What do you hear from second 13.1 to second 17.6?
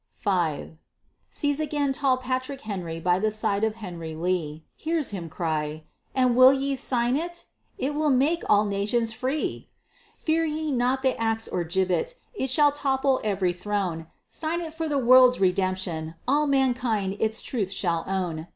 every throne. Sign it for the world's redemption! all mankind its